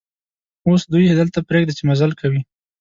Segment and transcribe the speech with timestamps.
[0.67, 2.41] اوس دوی دلته پرېږده چې مزل کوي.